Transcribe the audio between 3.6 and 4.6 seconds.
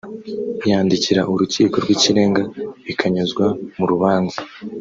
mu rubanza